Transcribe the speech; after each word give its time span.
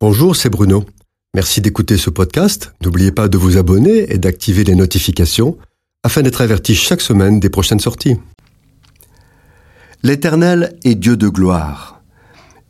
Bonjour, 0.00 0.36
c'est 0.36 0.48
Bruno. 0.48 0.84
Merci 1.34 1.60
d'écouter 1.60 1.96
ce 1.96 2.08
podcast. 2.08 2.72
N'oubliez 2.84 3.10
pas 3.10 3.26
de 3.26 3.36
vous 3.36 3.56
abonner 3.56 4.12
et 4.12 4.18
d'activer 4.18 4.62
les 4.62 4.76
notifications 4.76 5.58
afin 6.04 6.22
d'être 6.22 6.40
averti 6.40 6.76
chaque 6.76 7.00
semaine 7.00 7.40
des 7.40 7.50
prochaines 7.50 7.80
sorties. 7.80 8.16
L'Éternel 10.04 10.78
est 10.84 10.94
Dieu 10.94 11.16
de 11.16 11.26
gloire. 11.28 12.00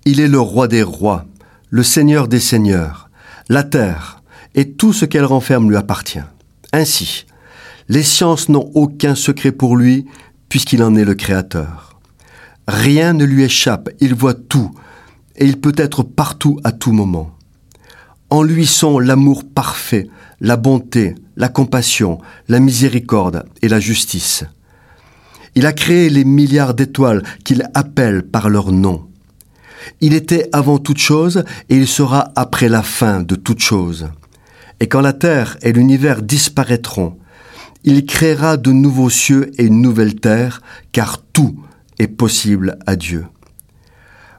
Il 0.06 0.20
est 0.20 0.28
le 0.28 0.40
roi 0.40 0.68
des 0.68 0.82
rois, 0.82 1.26
le 1.68 1.82
Seigneur 1.82 2.28
des 2.28 2.40
seigneurs. 2.40 3.10
La 3.50 3.62
terre 3.62 4.22
et 4.54 4.72
tout 4.72 4.94
ce 4.94 5.04
qu'elle 5.04 5.26
renferme 5.26 5.68
lui 5.68 5.76
appartient. 5.76 6.24
Ainsi, 6.72 7.26
les 7.90 8.04
sciences 8.04 8.48
n'ont 8.48 8.70
aucun 8.72 9.14
secret 9.14 9.52
pour 9.52 9.76
lui 9.76 10.06
puisqu'il 10.48 10.82
en 10.82 10.94
est 10.94 11.04
le 11.04 11.14
Créateur. 11.14 12.00
Rien 12.66 13.12
ne 13.12 13.26
lui 13.26 13.44
échappe, 13.44 13.90
il 14.00 14.14
voit 14.14 14.32
tout 14.32 14.72
et 15.38 15.46
il 15.46 15.58
peut 15.58 15.74
être 15.76 16.02
partout 16.02 16.60
à 16.64 16.72
tout 16.72 16.92
moment. 16.92 17.30
En 18.28 18.42
lui 18.42 18.66
sont 18.66 18.98
l'amour 18.98 19.44
parfait, 19.44 20.08
la 20.40 20.56
bonté, 20.56 21.14
la 21.36 21.48
compassion, 21.48 22.18
la 22.48 22.60
miséricorde 22.60 23.44
et 23.62 23.68
la 23.68 23.80
justice. 23.80 24.44
Il 25.54 25.64
a 25.64 25.72
créé 25.72 26.10
les 26.10 26.24
milliards 26.24 26.74
d'étoiles 26.74 27.22
qu'il 27.44 27.70
appelle 27.72 28.22
par 28.22 28.50
leur 28.50 28.70
nom. 28.70 29.06
Il 30.00 30.12
était 30.12 30.48
avant 30.52 30.78
toute 30.78 30.98
chose 30.98 31.44
et 31.70 31.76
il 31.76 31.88
sera 31.88 32.32
après 32.36 32.68
la 32.68 32.82
fin 32.82 33.22
de 33.22 33.34
toute 33.34 33.60
chose. 33.60 34.08
Et 34.80 34.88
quand 34.88 35.00
la 35.00 35.12
terre 35.12 35.56
et 35.62 35.72
l'univers 35.72 36.22
disparaîtront, 36.22 37.16
il 37.84 38.04
créera 38.04 38.56
de 38.56 38.72
nouveaux 38.72 39.10
cieux 39.10 39.50
et 39.58 39.64
une 39.64 39.80
nouvelle 39.80 40.16
terre, 40.16 40.60
car 40.92 41.22
tout 41.32 41.56
est 41.98 42.08
possible 42.08 42.78
à 42.86 42.96
Dieu. 42.96 43.24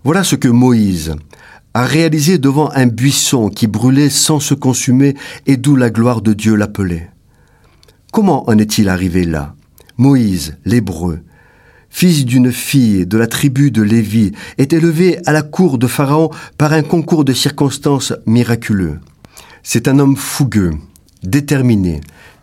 Voilà 0.03 0.23
ce 0.23 0.35
que 0.35 0.47
Moïse 0.47 1.15
a 1.73 1.85
réalisé 1.85 2.37
devant 2.37 2.71
un 2.71 2.87
buisson 2.87 3.49
qui 3.49 3.67
brûlait 3.67 4.09
sans 4.09 4.39
se 4.39 4.53
consumer 4.53 5.15
et 5.45 5.57
d'où 5.57 5.75
la 5.75 5.89
gloire 5.89 6.21
de 6.21 6.33
Dieu 6.33 6.55
l'appelait. 6.55 7.09
Comment 8.11 8.49
en 8.49 8.57
est-il 8.57 8.87
arrivé 8.89 9.25
là? 9.25 9.55
Moïse, 9.97 10.57
l'Hébreu, 10.63 11.19
fils 11.89 12.25
d'une 12.25 12.51
fille 12.51 13.05
de 13.05 13.17
la 13.17 13.27
tribu 13.27 13.71
de 13.71 13.81
Lévi, 13.81 14.31
est 14.57 14.71
élevé 14.71 15.19
à 15.25 15.33
la 15.33 15.41
cour 15.41 15.77
de 15.77 15.87
Pharaon 15.87 16.29
par 16.57 16.71
un 16.71 16.81
concours 16.81 17.25
de 17.25 17.33
circonstances 17.33 18.13
miraculeux. 18.25 18.99
C'est 19.63 19.89
un 19.89 19.99
homme 19.99 20.15
fougueux, 20.15 20.71
déterminé, 21.23 21.99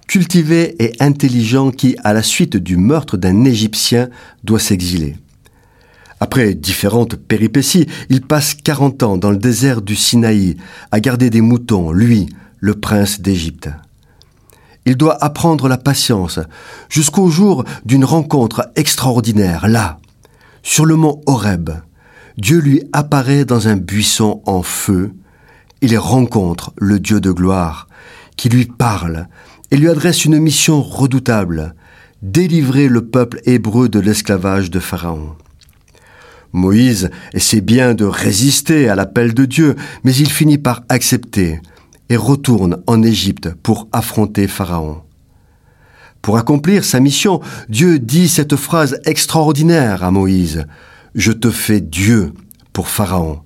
cultivé 0.07 0.77
et 0.79 0.93
intelligent 1.01 1.71
qui, 1.71 1.97
à 2.05 2.13
la 2.13 2.23
suite 2.23 2.59
du 2.59 2.77
meurtre 2.77 3.17
d'un 3.17 3.45
Égyptien, 3.45 4.11
doit 4.45 4.61
s'exiler. 4.61 5.17
Après 6.19 6.55
différentes 6.55 7.17
péripéties, 7.17 7.87
il 8.09 8.23
passe 8.23 8.55
quarante 8.55 9.03
ans 9.03 9.19
dans 9.19 9.31
le 9.31 9.37
désert 9.37 9.83
du 9.83 9.97
Sinaï 9.97 10.57
à 10.91 11.01
garder 11.01 11.29
des 11.29 11.43
moutons, 11.43 11.93
lui, 11.93 12.29
le 12.59 12.75
prince 12.75 13.21
d'Égypte. 13.21 13.69
Il 14.87 14.97
doit 14.97 15.23
apprendre 15.23 15.69
la 15.69 15.77
patience 15.77 16.39
jusqu'au 16.89 17.29
jour 17.29 17.65
d'une 17.85 18.05
rencontre 18.05 18.71
extraordinaire, 18.77 19.69
là, 19.69 19.99
sur 20.63 20.87
le 20.87 20.97
mont 20.97 21.21
Horeb. 21.27 21.71
Dieu 22.39 22.61
lui 22.61 22.83
apparaît 22.93 23.45
dans 23.45 23.69
un 23.69 23.77
buisson 23.77 24.43
en 24.47 24.63
feu. 24.63 25.13
Il 25.83 25.97
rencontre 25.99 26.73
le 26.79 26.99
Dieu 26.99 27.21
de 27.21 27.31
gloire, 27.31 27.89
qui 28.37 28.49
lui 28.49 28.65
parle 28.65 29.29
et 29.71 29.77
lui 29.77 29.89
adresse 29.89 30.25
une 30.25 30.39
mission 30.39 30.83
redoutable, 30.83 31.75
délivrer 32.23 32.89
le 32.89 33.05
peuple 33.05 33.41
hébreu 33.45 33.89
de 33.89 33.99
l'esclavage 33.99 34.71
de 34.71 34.79
Pharaon. 34.81 35.37
Moïse 36.57 37.11
essaie 37.35 37.61
bien 37.61 37.93
de 37.93 38.07
résister 38.07 38.89
à 38.89 38.95
l'appel 38.95 39.35
de 39.35 39.45
Dieu, 39.45 39.77
mais 40.05 40.17
il 40.17 40.31
finit 40.31 40.57
par 40.57 40.85
accepter 40.89 41.61
et 42.09 42.17
retourne 42.17 42.83
en 42.87 43.03
Égypte 43.03 43.51
pour 43.63 43.89
affronter 43.93 44.49
Pharaon. 44.49 45.03
Pour 46.23 46.39
accomplir 46.39 46.85
sa 46.85 46.99
mission, 46.99 47.41
Dieu 47.69 47.99
dit 47.99 48.29
cette 48.29 48.57
phrase 48.57 48.99
extraordinaire 49.05 50.03
à 50.03 50.11
Moïse. 50.11 50.65
Je 51.15 51.33
te 51.33 51.51
fais 51.51 51.83
Dieu 51.83 52.33
pour 52.73 52.89
Pharaon. 52.89 53.41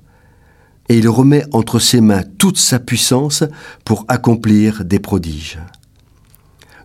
Et 0.88 0.98
il 0.98 1.08
remet 1.08 1.44
entre 1.52 1.80
ses 1.80 2.00
mains 2.00 2.22
toute 2.38 2.58
sa 2.58 2.78
puissance 2.78 3.42
pour 3.84 4.04
accomplir 4.06 4.84
des 4.84 5.00
prodiges. 5.00 5.58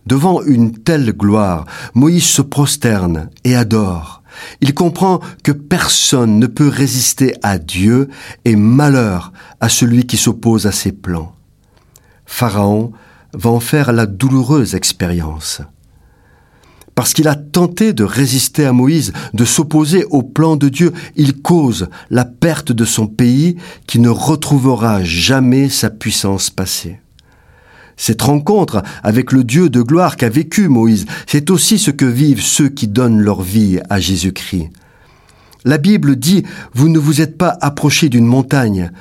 Devant 0.06 0.42
une 0.42 0.72
telle 0.72 1.12
gloire, 1.12 1.66
Moïse 1.94 2.26
se 2.26 2.42
prosterne 2.42 3.30
et 3.44 3.54
adore. 3.54 4.22
Il 4.60 4.74
comprend 4.74 5.20
que 5.42 5.52
personne 5.52 6.38
ne 6.38 6.46
peut 6.46 6.68
résister 6.68 7.34
à 7.42 7.58
Dieu 7.58 8.08
et 8.44 8.56
malheur 8.56 9.32
à 9.60 9.68
celui 9.68 10.06
qui 10.06 10.16
s'oppose 10.16 10.66
à 10.66 10.72
ses 10.72 10.92
plans. 10.92 11.34
Pharaon 12.24 12.92
va 13.32 13.50
en 13.50 13.60
faire 13.60 13.92
la 13.92 14.06
douloureuse 14.06 14.74
expérience. 14.74 15.60
Parce 16.94 17.12
qu'il 17.12 17.28
a 17.28 17.34
tenté 17.34 17.92
de 17.92 18.04
résister 18.04 18.64
à 18.64 18.72
Moïse, 18.72 19.12
de 19.34 19.44
s'opposer 19.44 20.04
au 20.04 20.22
plan 20.22 20.56
de 20.56 20.70
Dieu, 20.70 20.92
il 21.14 21.42
cause 21.42 21.88
la 22.08 22.24
perte 22.24 22.72
de 22.72 22.86
son 22.86 23.06
pays 23.06 23.56
qui 23.86 23.98
ne 23.98 24.08
retrouvera 24.08 25.04
jamais 25.04 25.68
sa 25.68 25.90
puissance 25.90 26.48
passée. 26.48 27.00
Cette 27.96 28.22
rencontre 28.22 28.82
avec 29.02 29.32
le 29.32 29.42
Dieu 29.42 29.70
de 29.70 29.80
gloire 29.80 30.16
qu'a 30.16 30.28
vécu 30.28 30.68
Moïse, 30.68 31.06
c'est 31.26 31.50
aussi 31.50 31.78
ce 31.78 31.90
que 31.90 32.04
vivent 32.04 32.42
ceux 32.42 32.68
qui 32.68 32.88
donnent 32.88 33.20
leur 33.20 33.42
vie 33.42 33.80
à 33.88 33.98
Jésus-Christ. 33.98 34.70
La 35.64 35.78
Bible 35.78 36.16
dit, 36.16 36.44
vous 36.74 36.88
ne 36.88 36.98
vous 36.98 37.20
êtes 37.20 37.36
pas 37.38 37.56
approchés 37.60 38.08
d'une 38.08 38.26
montagne, 38.26 38.92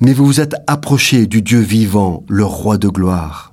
mais 0.00 0.12
vous 0.12 0.24
vous 0.24 0.40
êtes 0.40 0.54
approchés 0.66 1.26
du 1.26 1.42
Dieu 1.42 1.60
vivant, 1.60 2.24
le 2.28 2.44
roi 2.44 2.78
de 2.78 2.88
gloire. 2.88 3.52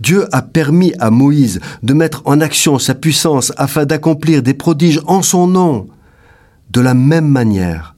Dieu 0.00 0.26
a 0.32 0.42
permis 0.42 0.92
à 0.98 1.10
Moïse 1.10 1.60
de 1.82 1.94
mettre 1.94 2.22
en 2.24 2.40
action 2.40 2.78
sa 2.78 2.94
puissance 2.94 3.52
afin 3.56 3.84
d'accomplir 3.84 4.42
des 4.42 4.54
prodiges 4.54 5.00
en 5.06 5.22
son 5.22 5.46
nom. 5.46 5.88
De 6.70 6.80
la 6.80 6.94
même 6.94 7.28
manière, 7.28 7.91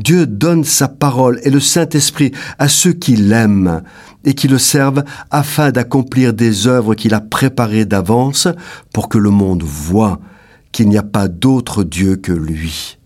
Dieu 0.00 0.26
donne 0.26 0.64
sa 0.64 0.88
parole 0.88 1.40
et 1.42 1.50
le 1.50 1.60
Saint-Esprit 1.60 2.32
à 2.58 2.68
ceux 2.68 2.92
qui 2.92 3.16
l'aiment 3.16 3.82
et 4.24 4.34
qui 4.34 4.48
le 4.48 4.58
servent 4.58 5.04
afin 5.30 5.70
d'accomplir 5.70 6.32
des 6.32 6.66
œuvres 6.66 6.94
qu'il 6.94 7.14
a 7.14 7.20
préparées 7.20 7.84
d'avance 7.84 8.48
pour 8.92 9.08
que 9.08 9.18
le 9.18 9.30
monde 9.30 9.62
voie 9.62 10.20
qu'il 10.72 10.88
n'y 10.88 10.98
a 10.98 11.02
pas 11.02 11.28
d'autre 11.28 11.84
Dieu 11.84 12.16
que 12.16 12.32
lui. 12.32 12.96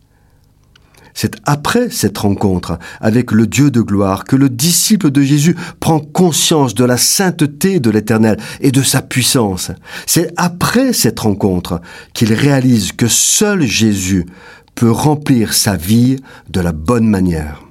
C'est 1.17 1.37
après 1.45 1.91
cette 1.91 2.19
rencontre 2.19 2.79
avec 3.01 3.31
le 3.31 3.47
Dieu 3.47 3.71
de 3.71 3.81
gloire 3.81 4.25
que 4.25 4.35
le 4.35 4.49
disciple 4.49 5.11
de 5.11 5.23
Jésus 5.23 5.57
prend 5.79 6.01
conscience 6.01 6.75
de 6.75 6.85
la 6.85 6.97
sainteté 6.97 7.79
de 7.79 7.91
l'Éternel 7.91 8.37
et 8.61 8.73
de 8.73 8.83
sa 8.83 9.01
puissance. 9.01 9.71
C'est 10.07 10.33
après 10.37 10.93
cette 10.93 11.21
rencontre 11.21 11.81
qu'il 12.15 12.33
réalise 12.33 12.93
que 12.93 13.07
seul 13.07 13.63
Jésus 13.63 14.27
peut 14.75 14.91
remplir 14.91 15.55
sa 15.55 15.77
vie 15.77 16.17
de 16.49 16.61
la 16.61 16.73
bonne 16.73 17.09
manière. 17.09 17.63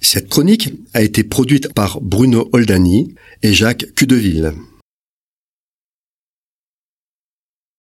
Cette 0.00 0.28
chronique 0.28 0.72
a 0.94 1.02
été 1.02 1.24
produite 1.24 1.72
par 1.74 2.00
Bruno 2.00 2.48
Oldani 2.52 3.14
et 3.42 3.52
Jacques 3.52 3.86
Cudeville. 3.94 4.52